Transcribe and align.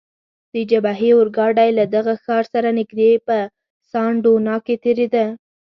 د 0.53 0.55
جبهې 0.71 1.09
اورګاډی 1.15 1.69
له 1.79 1.85
دغه 1.95 2.13
ښار 2.23 2.43
سره 2.53 2.69
نږدې 2.79 3.11
په 3.27 3.37
سان 3.91 4.11
ډونا 4.23 4.55
کې 4.65 4.75
تیریده. 4.83 5.25